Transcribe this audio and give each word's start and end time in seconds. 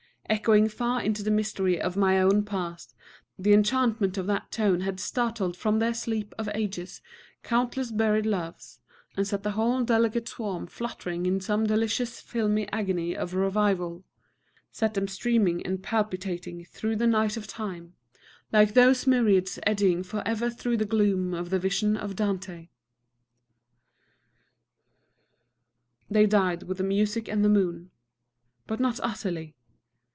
Echoing 0.29 0.69
far 0.69 1.01
into 1.03 1.23
the 1.23 1.29
mystery 1.31 1.77
of 1.77 1.97
my 1.97 2.17
own 2.17 2.45
past, 2.45 2.95
the 3.37 3.51
enchantment 3.51 4.17
of 4.17 4.27
that 4.27 4.49
tone 4.49 4.79
had 4.79 4.97
startled 4.97 5.57
from 5.57 5.79
their 5.79 5.93
sleep 5.93 6.33
of 6.37 6.47
ages 6.53 7.01
countless 7.43 7.91
buried 7.91 8.25
loves, 8.25 8.79
and 9.17 9.27
set 9.27 9.43
the 9.43 9.51
whole 9.51 9.83
delicate 9.83 10.29
swarm 10.29 10.65
fluttering 10.67 11.25
in 11.25 11.41
some 11.41 11.65
delicious 11.67 12.21
filmy 12.21 12.65
agony 12.71 13.13
of 13.13 13.33
revival, 13.33 14.05
set 14.71 14.93
them 14.93 15.05
streaming 15.05 15.61
and 15.65 15.83
palpitating 15.83 16.63
through 16.63 16.95
the 16.95 17.05
Night 17.07 17.35
of 17.35 17.45
Time, 17.45 17.93
like 18.53 18.73
those 18.73 19.05
myriads 19.05 19.59
eddying 19.63 20.01
forever 20.01 20.49
through 20.49 20.77
the 20.77 20.85
gloom 20.85 21.33
of 21.33 21.49
the 21.49 21.59
vision 21.59 21.97
of 21.97 22.15
Dante. 22.15 22.69
They 26.09 26.25
died 26.25 26.63
with 26.63 26.77
the 26.77 26.85
music 26.85 27.27
and 27.27 27.43
the 27.43 27.49
moon, 27.49 27.91
but 28.65 28.79
not 28.79 28.97
utterly. 29.03 29.57